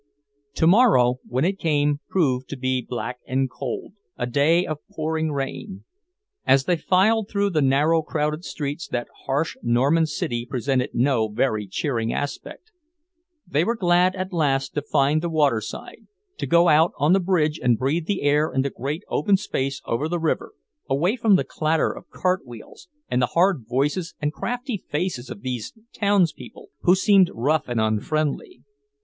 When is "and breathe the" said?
17.61-18.23